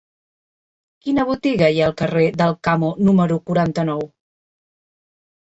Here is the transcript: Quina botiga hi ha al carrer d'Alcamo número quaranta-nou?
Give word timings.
Quina 1.07 1.25
botiga 1.27 1.67
hi 1.73 1.77
ha 1.81 1.89
al 1.89 1.93
carrer 1.99 2.23
d'Alcamo 2.39 2.91
número 3.11 3.39
quaranta-nou? 3.53 4.03